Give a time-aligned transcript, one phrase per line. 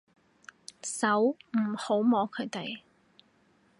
[0.83, 2.81] 手，唔好摸佢哋